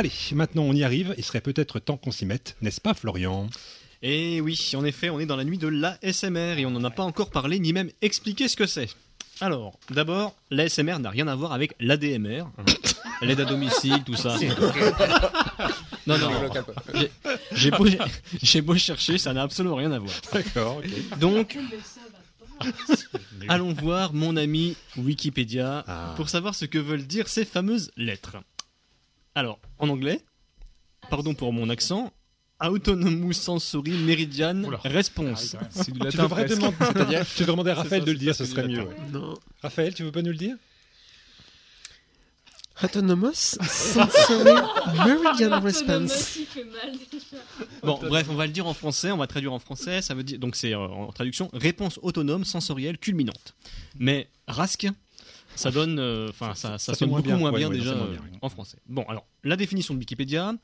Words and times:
Allez, 0.00 0.10
maintenant 0.32 0.62
on 0.62 0.72
y 0.72 0.82
arrive, 0.82 1.14
il 1.18 1.24
serait 1.24 1.42
peut-être 1.42 1.78
temps 1.78 1.98
qu'on 1.98 2.10
s'y 2.10 2.24
mette, 2.24 2.56
n'est-ce 2.62 2.80
pas 2.80 2.94
Florian? 2.94 3.50
Et 4.00 4.40
oui, 4.40 4.58
en 4.74 4.82
effet, 4.86 5.10
on 5.10 5.20
est 5.20 5.26
dans 5.26 5.36
la 5.36 5.44
nuit 5.44 5.58
de 5.58 5.68
l'ASMR 5.68 6.54
et 6.58 6.64
on 6.64 6.70
n'en 6.70 6.82
a 6.84 6.90
pas 6.90 7.02
encore 7.02 7.28
parlé 7.28 7.58
ni 7.58 7.74
même 7.74 7.90
expliqué 8.00 8.48
ce 8.48 8.56
que 8.56 8.64
c'est. 8.64 8.88
Alors, 9.42 9.78
d'abord, 9.90 10.34
l'ASMR 10.50 10.98
n'a 11.00 11.10
rien 11.10 11.28
à 11.28 11.34
voir 11.34 11.52
avec 11.52 11.74
l'ADMR, 11.80 12.44
hein. 12.56 12.64
l'aide 13.20 13.40
à 13.40 13.44
domicile, 13.44 14.02
tout 14.06 14.14
ça. 14.16 14.38
non, 16.06 16.16
non, 16.16 16.30
j'ai- 16.94 17.10
j'ai 17.52 17.70
beau, 17.70 17.86
j'ai 18.42 18.62
beau 18.62 18.76
chercher, 18.76 19.18
ça 19.18 19.34
n'a 19.34 19.42
absolument 19.42 19.76
rien 19.76 19.92
à 19.92 19.98
voir. 19.98 20.14
D'accord, 20.32 20.78
ok. 20.78 21.18
Donc, 21.18 21.58
allons 23.48 23.74
voir 23.74 24.14
mon 24.14 24.34
ami 24.38 24.76
Wikipédia 24.96 25.84
Ah. 25.86 26.14
pour 26.16 26.30
savoir 26.30 26.54
ce 26.54 26.64
que 26.64 26.78
veulent 26.78 27.06
dire 27.06 27.28
ces 27.28 27.44
fameuses 27.44 27.90
lettres. 27.98 28.38
Alors, 29.40 29.58
en 29.78 29.88
anglais, 29.88 30.20
pardon 31.08 31.32
pour 31.32 31.50
mon 31.54 31.70
accent, 31.70 32.12
Autonomous 32.62 33.32
Sensory 33.32 33.92
Meridian 33.92 34.64
Oula. 34.64 34.76
Response. 34.84 35.56
C'est 35.70 35.92
du 35.92 35.98
Tu 35.98 36.04
latin 36.04 36.24
devrais, 36.24 36.44
demander, 36.44 36.76
tu 36.76 36.84
devrais 37.40 37.46
demander 37.46 37.70
à 37.70 37.74
Raphaël 37.76 38.02
ça, 38.02 38.06
de 38.06 38.12
le 38.12 38.18
dire, 38.18 38.34
ce 38.34 38.44
serait 38.44 38.68
mieux. 38.68 38.80
latin. 38.80 38.90
ouais. 38.90 38.96
Non. 39.12 39.34
Raphaël, 39.62 39.94
tu 39.94 40.02
veux 40.02 40.12
pas 40.12 40.20
nous 40.20 40.32
le 40.32 40.36
dire? 40.36 40.56
Autonomous 42.84 43.32
Sensory 43.32 44.60
Meridian 45.06 45.58
Response. 45.62 46.38
Bon, 47.82 47.98
bref, 47.98 48.26
on 48.28 48.34
va 48.34 48.44
le 48.46 48.52
dire 48.52 48.66
en 48.66 48.74
français, 48.74 49.10
on 49.10 49.16
va 49.16 49.26
traduire 49.26 49.54
en 49.54 49.58
français, 49.58 50.02
ça 50.02 50.12
veut 50.12 50.22
dire, 50.22 50.38
donc 50.38 50.54
c'est 50.54 50.74
euh, 50.74 50.80
en 50.80 51.12
traduction, 51.12 51.48
réponse 51.54 51.98
autonome 52.02 52.44
sensorielle 52.44 52.98
culminante. 52.98 53.54
Mais 53.98 54.28
RASC, 54.48 54.86
ça 55.60 55.70
donne, 55.70 55.98
euh, 55.98 56.28
enfin, 56.28 56.54
ça, 56.54 56.78
ça, 56.78 56.94
sonne 56.94 57.10
moins 57.10 57.18
beaucoup 57.18 57.28
bien. 57.28 57.38
moins 57.38 57.52
Ouais, 57.52 57.58
bien 57.58 57.68
ouais, 57.68 57.78
déjà 57.78 57.94
moins 57.94 58.06
euh, 58.06 58.12
bien, 58.12 58.38
en 58.40 58.48
français. 58.48 58.78
Bon, 58.88 59.02
alors, 59.08 59.26
la 59.44 59.56
définition 59.56 59.94
de 59.94 59.98
Wikipédia, 59.98 60.54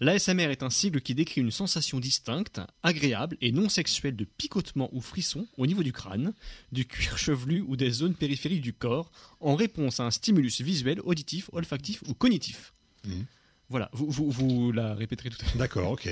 l'ASMR 0.00 0.50
est 0.50 0.62
un 0.62 0.70
sigle 0.70 1.00
qui 1.00 1.14
décrit 1.14 1.40
une 1.40 1.50
sensation 1.50 2.00
distincte, 2.00 2.60
agréable 2.82 3.36
et 3.40 3.52
non 3.52 3.68
sexuelle 3.68 4.16
de 4.16 4.24
picotement 4.24 4.88
ou 4.92 5.00
frisson 5.00 5.46
au 5.56 5.66
niveau 5.66 5.82
du 5.82 5.92
crâne, 5.92 6.32
du 6.72 6.86
cuir 6.86 7.16
chevelu 7.18 7.64
ou 7.66 7.76
des 7.76 7.90
zones 7.90 8.14
périphériques 8.14 8.62
du 8.62 8.72
corps, 8.72 9.10
en 9.40 9.54
réponse 9.54 10.00
à 10.00 10.04
un 10.04 10.10
stimulus 10.10 10.60
visuel, 10.60 11.00
auditif, 11.04 11.50
olfactif 11.52 12.02
ou 12.08 12.14
cognitif. 12.14 12.72
Mhm. 13.06 13.26
Voilà, 13.68 13.88
vous, 13.92 14.10
vous, 14.10 14.30
vous 14.30 14.72
la 14.72 14.94
répéterez 14.94 15.30
tout 15.30 15.38
à 15.42 15.44
l'heure. 15.44 15.56
D'accord, 15.56 15.92
ok. 15.92 16.08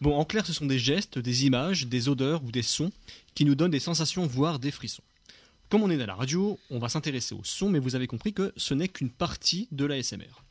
Bon, 0.00 0.16
en 0.16 0.24
clair, 0.24 0.46
ce 0.46 0.54
sont 0.54 0.64
des 0.64 0.78
gestes, 0.78 1.18
des 1.18 1.44
images, 1.44 1.86
des 1.86 2.08
odeurs 2.08 2.42
ou 2.42 2.50
des 2.50 2.62
sons 2.62 2.90
qui 3.34 3.44
nous 3.44 3.54
donnent 3.54 3.70
des 3.70 3.80
sensations, 3.80 4.26
voire 4.26 4.58
des 4.58 4.70
frissons. 4.70 5.02
Comme 5.70 5.84
on 5.84 5.90
est 5.90 6.02
à 6.02 6.06
la 6.06 6.16
radio, 6.16 6.58
on 6.70 6.80
va 6.80 6.88
s'intéresser 6.88 7.32
au 7.32 7.42
son, 7.44 7.70
mais 7.70 7.78
vous 7.78 7.94
avez 7.94 8.08
compris 8.08 8.32
que 8.32 8.52
ce 8.56 8.74
n'est 8.74 8.88
qu'une 8.88 9.08
partie 9.08 9.68
de 9.70 9.84
l'ASMR. 9.84 10.42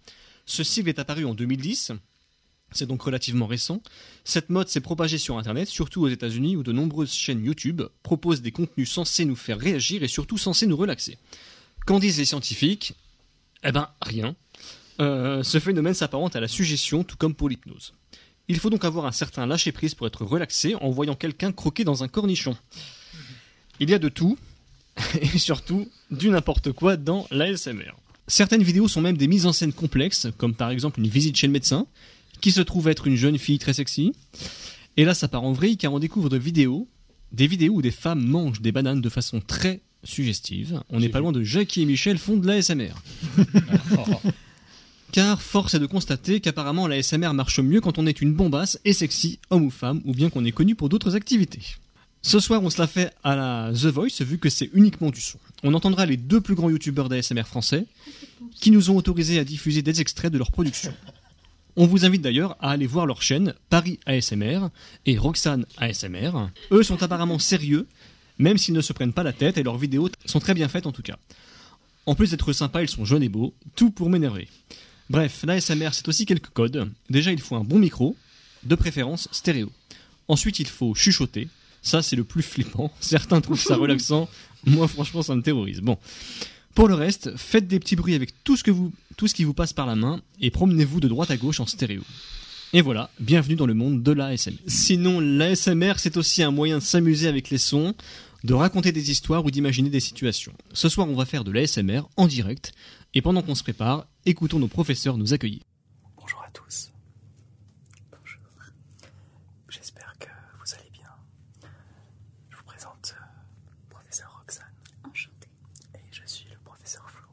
Ce 0.45 0.63
sigle 0.63 0.87
est 0.87 0.97
apparu 0.97 1.25
en 1.25 1.33
2010, 1.33 1.91
c'est 2.71 2.85
donc 2.85 3.01
relativement 3.01 3.45
récent. 3.45 3.81
Cette 4.23 4.49
mode 4.49 4.69
s'est 4.69 4.79
propagée 4.79 5.17
sur 5.17 5.37
Internet, 5.37 5.67
surtout 5.67 6.03
aux 6.03 6.07
États-Unis, 6.07 6.55
où 6.55 6.63
de 6.63 6.71
nombreuses 6.71 7.13
chaînes 7.13 7.43
YouTube 7.43 7.81
proposent 8.01 8.41
des 8.41 8.53
contenus 8.53 8.89
censés 8.89 9.25
nous 9.25 9.35
faire 9.35 9.59
réagir 9.59 10.03
et 10.03 10.07
surtout 10.07 10.37
censés 10.37 10.67
nous 10.67 10.77
relaxer. 10.77 11.17
Qu'en 11.85 11.99
disent 11.99 12.17
les 12.17 12.25
scientifiques? 12.25 12.93
Eh 13.65 13.73
ben, 13.73 13.89
rien. 14.01 14.37
Euh, 15.01 15.43
ce 15.43 15.59
phénomène 15.59 15.93
s'apparente 15.95 16.37
à 16.37 16.39
la 16.39 16.47
suggestion, 16.47 17.03
tout 17.03 17.17
comme 17.17 17.35
pour 17.35 17.49
l'hypnose. 17.49 17.93
Il 18.47 18.57
faut 18.57 18.69
donc 18.69 18.85
avoir 18.85 19.05
un 19.05 19.11
certain 19.11 19.45
lâcher-prise 19.45 19.95
pour 19.95 20.07
être 20.07 20.23
relaxé 20.23 20.75
en 20.75 20.89
voyant 20.91 21.15
quelqu'un 21.15 21.51
croquer 21.51 21.83
dans 21.83 22.05
un 22.05 22.07
cornichon. 22.07 22.55
Il 23.81 23.89
y 23.89 23.93
a 23.93 23.99
de 23.99 24.09
tout, 24.09 24.37
et 25.21 25.37
surtout 25.37 25.87
du 26.11 26.29
n'importe 26.29 26.71
quoi 26.71 26.97
dans 26.97 27.27
l'ASMR. 27.31 27.93
Certaines 28.27 28.63
vidéos 28.63 28.87
sont 28.87 29.01
même 29.01 29.17
des 29.17 29.27
mises 29.27 29.45
en 29.45 29.53
scène 29.53 29.73
complexes, 29.73 30.27
comme 30.37 30.53
par 30.53 30.69
exemple 30.69 30.99
une 30.99 31.07
visite 31.07 31.35
chez 31.35 31.47
le 31.47 31.53
médecin, 31.53 31.87
qui 32.41 32.51
se 32.51 32.61
trouve 32.61 32.87
être 32.87 33.07
une 33.07 33.15
jeune 33.15 33.37
fille 33.37 33.59
très 33.59 33.73
sexy. 33.73 34.13
Et 34.97 35.05
là, 35.05 35.13
ça 35.13 35.27
part 35.27 35.43
en 35.43 35.51
vrille 35.51 35.77
car 35.77 35.93
on 35.93 35.99
découvre 35.99 36.29
de 36.29 36.37
vidéos, 36.37 36.87
des 37.31 37.47
vidéos 37.47 37.75
où 37.75 37.81
des 37.81 37.91
femmes 37.91 38.23
mangent 38.23 38.61
des 38.61 38.71
bananes 38.71 39.01
de 39.01 39.09
façon 39.09 39.41
très 39.41 39.81
suggestive. 40.03 40.81
On 40.89 40.99
n'est 40.99 41.09
pas 41.09 41.19
loin 41.19 41.31
de 41.31 41.43
Jackie 41.43 41.81
et 41.81 41.85
Michel 41.85 42.17
font 42.17 42.37
de 42.37 42.47
l'ASMR. 42.47 42.93
Car 45.11 45.41
force 45.41 45.73
est 45.73 45.79
de 45.79 45.87
constater 45.87 46.39
qu'apparemment 46.39 46.87
la 46.87 47.01
SMR 47.01 47.33
marche 47.33 47.59
mieux 47.59 47.81
quand 47.81 47.97
on 47.97 48.05
est 48.05 48.21
une 48.21 48.33
bombasse 48.33 48.79
et 48.85 48.93
sexy, 48.93 49.39
homme 49.49 49.63
ou 49.63 49.71
femme, 49.71 50.01
ou 50.05 50.13
bien 50.13 50.29
qu'on 50.29 50.45
est 50.45 50.51
connu 50.51 50.75
pour 50.75 50.87
d'autres 50.87 51.15
activités. 51.15 51.61
Ce 52.21 52.39
soir, 52.39 52.61
on 52.63 52.69
se 52.69 52.79
la 52.79 52.87
fait 52.87 53.13
à 53.23 53.35
la 53.35 53.71
The 53.73 53.85
Voice, 53.85 54.21
vu 54.21 54.37
que 54.37 54.49
c'est 54.49 54.69
uniquement 54.73 55.09
du 55.09 55.21
son. 55.21 55.39
On 55.63 55.73
entendra 55.73 56.05
les 56.05 56.17
deux 56.17 56.41
plus 56.41 56.55
grands 56.55 56.69
youtubeurs 56.69 57.09
d'ASMR 57.09 57.43
français, 57.43 57.85
qui 58.59 58.71
nous 58.71 58.89
ont 58.89 58.97
autorisé 58.97 59.39
à 59.39 59.43
diffuser 59.43 59.81
des 59.81 60.01
extraits 60.01 60.31
de 60.31 60.37
leur 60.37 60.51
production. 60.51 60.93
On 61.75 61.85
vous 61.85 62.03
invite 62.05 62.21
d'ailleurs 62.21 62.57
à 62.59 62.71
aller 62.71 62.87
voir 62.87 63.05
leur 63.05 63.21
chaîne 63.21 63.53
Paris 63.69 63.99
ASMR 64.05 64.67
et 65.05 65.17
Roxane 65.17 65.65
ASMR. 65.77 66.31
Eux 66.71 66.83
sont 66.83 67.01
apparemment 67.03 67.39
sérieux, 67.39 67.87
même 68.37 68.57
s'ils 68.57 68.73
ne 68.73 68.81
se 68.81 68.91
prennent 68.91 69.13
pas 69.13 69.23
la 69.23 69.33
tête, 69.33 69.57
et 69.57 69.63
leurs 69.63 69.77
vidéos 69.77 70.09
sont 70.25 70.39
très 70.39 70.53
bien 70.53 70.67
faites 70.67 70.87
en 70.87 70.91
tout 70.91 71.01
cas. 71.01 71.17
En 72.05 72.15
plus 72.15 72.31
d'être 72.31 72.51
sympas, 72.51 72.81
ils 72.81 72.89
sont 72.89 73.05
jeunes 73.05 73.23
et 73.23 73.29
beaux, 73.29 73.53
tout 73.75 73.91
pour 73.91 74.09
m'énerver. 74.09 74.49
Bref, 75.09 75.43
l'ASMR, 75.43 75.89
c'est 75.93 76.07
aussi 76.07 76.25
quelques 76.25 76.49
codes. 76.49 76.91
Déjà, 77.09 77.31
il 77.31 77.39
faut 77.39 77.55
un 77.55 77.63
bon 77.63 77.79
micro, 77.79 78.17
de 78.63 78.75
préférence 78.75 79.29
stéréo. 79.31 79.71
Ensuite, 80.27 80.59
il 80.59 80.67
faut 80.67 80.93
chuchoter. 80.95 81.47
Ça, 81.89 82.03
c'est 82.03 82.15
le 82.15 82.23
plus 82.23 82.43
flippant. 82.43 82.91
Certains 82.99 83.41
trouvent 83.41 83.59
ça 83.59 83.75
relaxant. 83.75 84.29
Moi, 84.63 84.87
franchement, 84.87 85.23
ça 85.23 85.35
me 85.35 85.41
terrorise. 85.41 85.81
Bon. 85.81 85.97
Pour 86.75 86.87
le 86.87 86.93
reste, 86.93 87.35
faites 87.35 87.67
des 87.67 87.79
petits 87.79 87.95
bruits 87.95 88.13
avec 88.13 88.43
tout 88.43 88.55
ce, 88.55 88.63
qui 89.33 89.43
vous 89.43 89.53
passe 89.55 89.73
par 89.73 89.87
la 89.87 89.95
main 89.95 90.21
et 90.39 90.51
promenez-vous 90.51 90.99
de 90.99 91.07
droite 91.07 91.31
à 91.31 91.37
gauche 91.37 91.59
en 91.59 91.65
stéréo. 91.65 92.03
Et 92.73 92.81
voilà, 92.81 93.09
bienvenue 93.19 93.55
dans 93.55 93.65
le 93.65 93.73
monde 93.73 94.03
de 94.03 94.11
l'ASMR. 94.11 94.53
Sinon, 94.67 95.19
l'ASMR, 95.19 95.93
c'est 95.97 96.15
aussi 96.15 96.43
un 96.43 96.51
moyen 96.51 96.77
de 96.77 96.83
s'amuser 96.83 97.27
avec 97.27 97.49
les 97.49 97.57
sons, 97.57 97.95
de 98.43 98.53
raconter 98.53 98.91
des 98.91 99.09
histoires 99.09 99.43
ou 99.43 99.49
d'imaginer 99.49 99.89
des 99.89 99.99
situations. 99.99 100.53
Ce 100.73 100.89
soir, 100.89 101.09
on 101.09 101.15
va 101.15 101.25
faire 101.25 101.43
de 101.43 101.51
l'ASMR 101.51 102.01
en 102.17 102.27
direct, 102.27 102.73
et 103.15 103.23
pendant 103.23 103.41
qu'on 103.41 103.55
se 103.55 103.63
prépare, 103.63 104.05
écoutons 104.27 104.59
nos 104.59 104.67
professeurs 104.67 105.17
nous 105.17 105.33
accueillir. 105.33 105.61
Bonjour 106.15 106.43
à 106.43 106.51
tous. 106.51 106.91
Bonjour. 108.11 108.41
J'espère 109.69 110.13
que 110.19 110.29
vous 110.59 110.75
allez 110.75 110.91
bien. 110.91 111.09
Je 112.51 112.57
vous 112.57 112.63
présente 112.63 113.15
euh, 113.17 113.89
professeur 113.89 114.31
Roxane. 114.39 114.65
Enchanté. 115.03 115.47
Et 115.95 115.99
je 116.11 116.25
suis 116.25 116.49
le 116.49 116.57
professeur 116.63 117.09
Flo. 117.09 117.27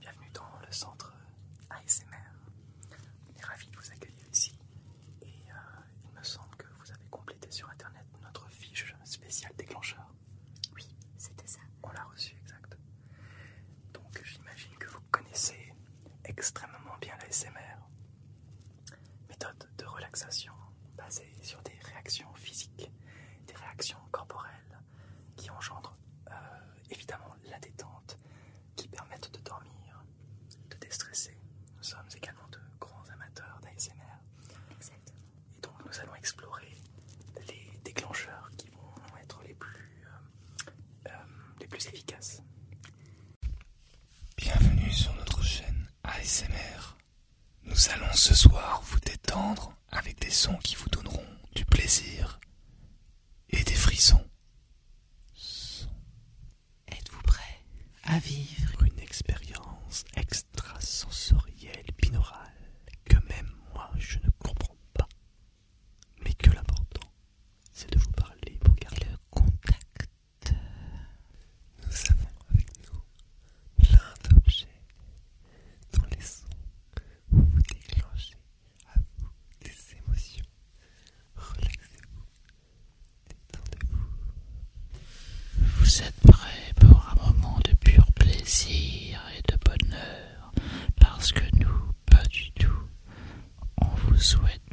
Bienvenue 0.00 0.30
dans 0.34 0.48
le 0.66 0.72
centre 0.72 1.12
ASMR. 1.70 2.06
On 3.28 3.40
est 3.40 3.44
ravis 3.44 3.68
de 3.68 3.76
vous 3.76 3.90
accueillir 3.92 4.24
ici. 4.32 4.52
Et 5.22 5.26
euh, 5.26 5.54
il 6.04 6.18
me 6.18 6.24
semble 6.24 6.54
que 6.56 6.66
vous 6.80 6.90
avez 6.90 7.06
complété 7.10 7.50
sur 7.50 7.68
internet 7.70 8.04
notre 8.22 8.48
fiche 8.50 8.94
spéciale 9.04 9.52
déclencheur. 9.58 10.06
Oui, 10.74 10.84
c'était 11.18 11.46
ça. 11.46 11.60
On 11.82 11.88
l'a 11.92 12.04
reçu, 12.12 12.34
exact. 12.42 12.76
Donc 13.94 14.22
j'imagine 14.24 14.76
que 14.78 14.88
vous 14.88 15.00
connaissez 15.10 15.72
extrêmement 16.24 16.96
bien 17.00 17.14
l'ASMR. 17.22 17.76
Méthode 19.28 19.68
de 19.78 19.84
relaxation 19.84 20.52
basée 21.06 21.32
sur 21.40 21.62
des 21.62 21.78
réactions 21.84 22.32
physiques, 22.34 22.90
des 23.46 23.54
réactions 23.54 23.98
corporelles 24.10 24.76
qui 25.36 25.48
engendrent 25.50 25.96
euh, 26.28 26.32
évidemment 26.90 27.32
la 27.48 27.58
détente, 27.60 28.18
qui 28.74 28.88
permettent 28.88 29.32
de 29.32 29.38
dormir, 29.40 30.02
de 30.68 30.76
déstresser. 30.78 31.38
Nous 31.76 31.84
sommes 31.84 32.08
également 32.16 32.48
de 32.50 32.58
grands 32.80 33.04
amateurs 33.14 33.60
d'ASMR. 33.62 34.16
Exact. 34.72 35.14
Et 35.56 35.60
donc 35.60 35.74
nous 35.84 36.00
allons 36.00 36.14
explorer 36.16 36.76
les 37.48 37.70
déclencheurs 37.84 38.50
qui 38.56 38.68
vont 38.70 39.16
être 39.22 39.40
les 39.46 39.54
plus, 39.54 40.04
euh, 40.06 40.70
euh, 41.10 41.10
les 41.60 41.68
plus 41.68 41.86
efficaces. 41.86 42.42
Bienvenue 44.36 44.90
sur 44.90 45.14
notre 45.14 45.40
chaîne 45.44 45.88
ASMR. 46.02 46.65
Nous 47.76 47.92
allons 47.92 48.12
ce 48.14 48.34
soir 48.34 48.80
vous 48.86 48.98
détendre 49.00 49.74
avec 49.90 50.18
des 50.18 50.30
sons 50.30 50.56
qui 50.64 50.76
vous 50.76 50.88
donneront 50.88 51.26
du 51.54 51.66
plaisir 51.66 52.40
et 53.50 53.62
des 53.64 53.74
frissons. 53.74 54.24
Êtes-vous 56.88 57.20
prêt 57.20 57.60
à 58.04 58.18
vivre 58.18 58.82
une 58.82 58.98
expérience 58.98 60.04
extrasensorielle 60.16 60.45
sweat 94.26 94.65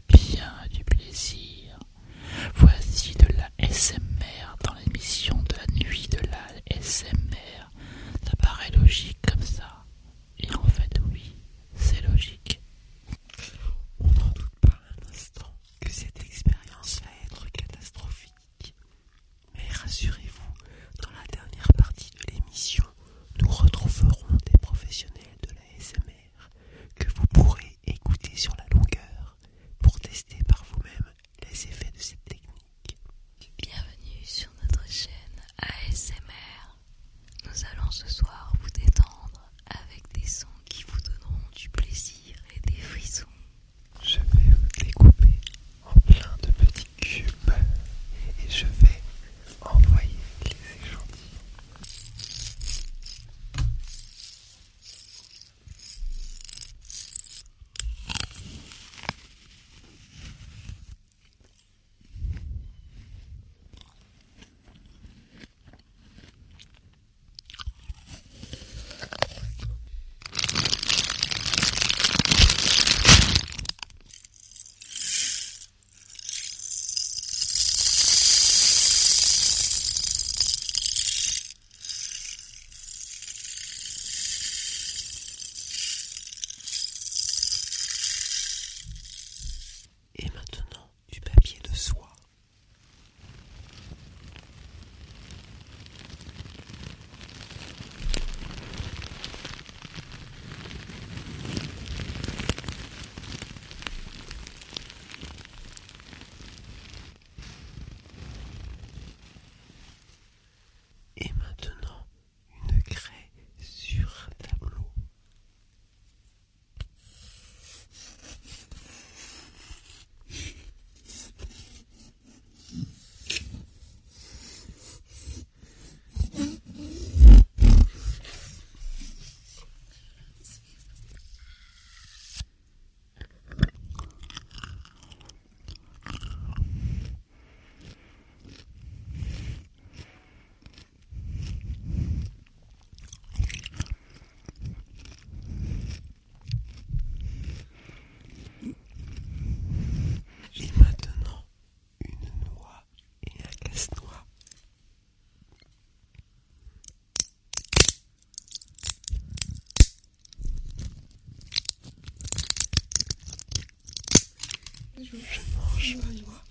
Je 165.04 165.18
mange. 165.18 165.80
Je 165.80 165.98
mange. 165.98 166.43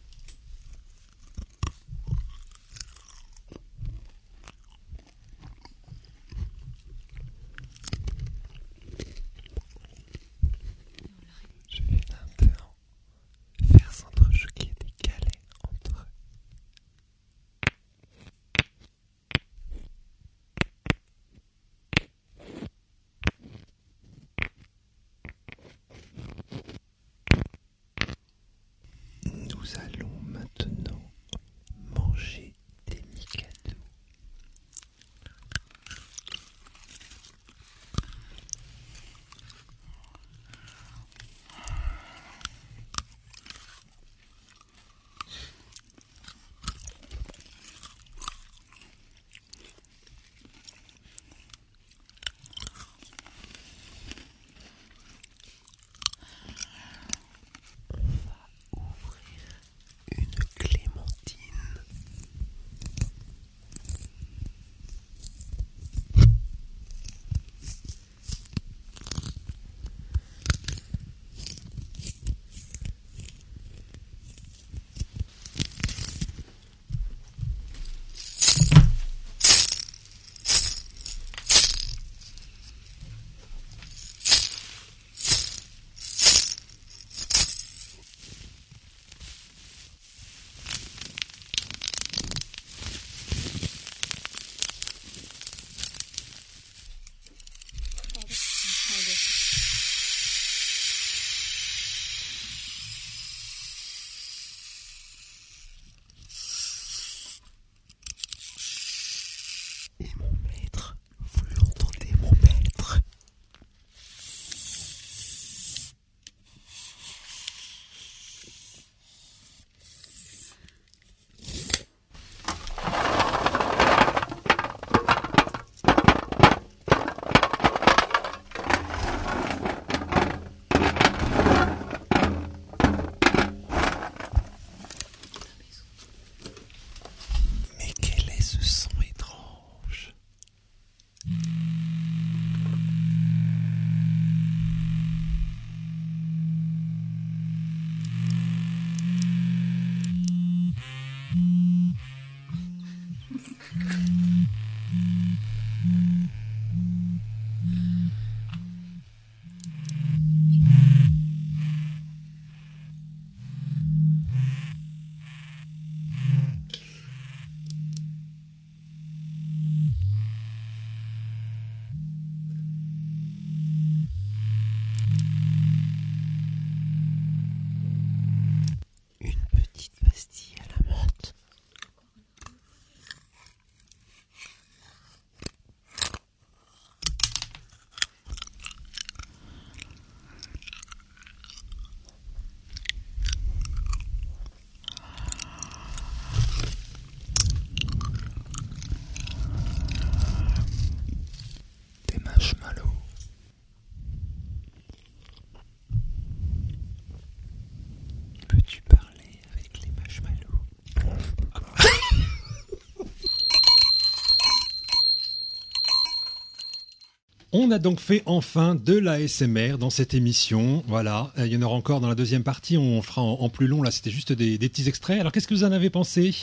On 217.55 217.71
a 217.71 217.79
donc 217.79 218.01
fait 218.01 218.23
enfin 218.25 218.75
de 218.75 218.95
l'ASMR 218.95 219.77
dans 219.79 219.91
cette 219.91 220.15
émission. 220.15 220.83
Voilà, 220.89 221.33
Euh, 221.39 221.47
il 221.47 221.53
y 221.53 221.57
en 221.57 221.63
aura 221.63 221.75
encore 221.77 222.01
dans 222.01 222.09
la 222.09 222.15
deuxième 222.15 222.43
partie. 222.45 222.79
On 222.79 223.03
fera 223.03 223.23
en, 223.23 223.33
en 223.41 223.49
plus 223.51 223.67
long. 223.67 223.83
Là, 223.83 223.91
c'était 223.91 224.11
juste 224.11 224.33
des, 224.33 224.57
des 224.57 224.69
petits 224.71 224.89
extraits. 224.89 225.21
Alors, 225.21 225.33
qu'est-ce 225.33 225.47
que 225.47 225.55
vous 225.55 225.65
en 225.65 225.73
avez 225.73 225.91
pensé 225.91 226.35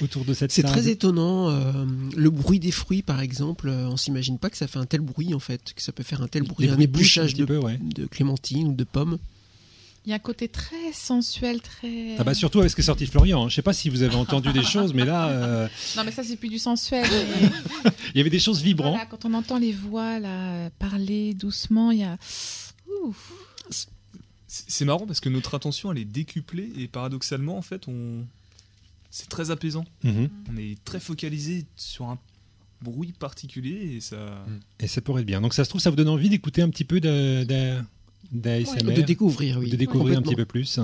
autour 0.00 0.24
de 0.24 0.34
cette 0.34 0.50
C'est 0.52 0.62
très 0.62 0.88
étonnant. 0.88 1.50
euh, 1.50 1.72
le 2.16 2.30
bruit 2.30 2.58
des 2.58 2.70
fruits, 2.72 3.02
par 3.02 3.20
exemple, 3.20 3.68
euh, 3.68 3.86
on 3.88 3.96
s'imagine 3.96 4.38
pas 4.38 4.50
que 4.50 4.56
ça 4.56 4.66
fait 4.66 4.78
un 4.78 4.86
tel 4.86 5.00
bruit, 5.02 5.34
en 5.34 5.40
fait, 5.40 5.72
que 5.74 5.82
ça 5.82 5.92
peut 5.92 6.02
faire 6.04 6.20
un 6.22 6.28
tel 6.28 6.42
bruit. 6.42 6.66
Les 6.66 6.72
Un 6.72 6.76
bruits 6.76 6.86
de 6.88 7.32
de, 7.34 7.44
peu, 7.44 7.58
ouais. 7.58 7.78
de 7.80 8.06
clémentine 8.06 8.68
ou 8.68 8.74
de 8.74 8.84
pommes. 8.84 9.18
Il 10.08 10.10
y 10.10 10.14
a 10.14 10.16
un 10.16 10.20
côté 10.20 10.48
très 10.48 10.90
sensuel, 10.94 11.60
très. 11.60 12.16
Ah 12.18 12.24
bah 12.24 12.32
surtout 12.32 12.60
avec 12.60 12.70
ce 12.70 12.74
qui 12.74 12.80
est 12.80 12.84
sorti 12.84 13.04
de 13.04 13.10
Florian. 13.10 13.44
hein. 13.44 13.48
Je 13.50 13.54
sais 13.56 13.60
pas 13.62 13.74
si 13.74 13.90
vous 13.90 14.00
avez 14.02 14.14
entendu 14.14 14.54
des 14.54 14.62
choses, 14.62 14.94
mais 14.94 15.04
là, 15.04 15.28
euh, 15.28 15.68
Non, 15.98 16.02
mais 16.04 16.12
ça, 16.12 16.24
c'est 16.24 16.36
plus 16.36 16.48
du 16.48 16.58
sensuel. 16.58 17.06
mais 17.10 17.50
il 18.14 18.16
y 18.16 18.20
avait 18.22 18.30
des 18.30 18.38
choses 18.38 18.62
vibrantes. 18.62 18.92
voilà, 18.94 19.04
quand 19.04 19.26
on 19.26 19.34
entend 19.34 19.58
les 19.58 19.72
voix 19.72 20.18
là, 20.18 20.70
parler 20.78 21.34
doucement, 21.34 21.90
il 21.90 21.98
y 21.98 22.04
a. 22.04 22.16
C'est 24.46 24.86
marrant 24.86 25.06
parce 25.06 25.20
que 25.20 25.28
notre 25.28 25.54
attention 25.54 25.92
elle 25.92 25.98
est 25.98 26.04
décuplée 26.06 26.72
et 26.78 26.88
paradoxalement 26.88 27.58
en 27.58 27.62
fait 27.62 27.86
on 27.86 28.24
c'est 29.10 29.28
très 29.28 29.50
apaisant. 29.50 29.84
Mhm. 30.04 30.30
On 30.52 30.56
est 30.56 30.82
très 30.84 31.00
focalisé 31.00 31.66
sur 31.76 32.06
un 32.06 32.18
bruit 32.80 33.12
particulier 33.12 33.96
et 33.96 34.00
ça 34.00 34.16
Et 34.80 34.86
ça 34.86 35.00
pourrait 35.02 35.20
être 35.22 35.26
bien. 35.26 35.40
Donc, 35.40 35.52
ça 35.54 35.64
se 35.64 35.68
trouve, 35.70 35.80
ça 35.80 35.88
vous 35.90 35.96
donne 35.96 36.08
envie 36.10 36.28
d'écouter 36.28 36.60
un 36.62 36.68
petit 36.70 36.84
peu 36.84 37.00
de, 37.00 37.42
de- 37.44 37.82
d'ASMR, 38.32 38.94
De 38.94 39.02
découvrir, 39.02 39.58
oui. 39.58 39.70
de 39.70 39.76
découvrir 39.76 40.18
un 40.18 40.22
petit 40.22 40.36
peu 40.36 40.44
plus. 40.44 40.78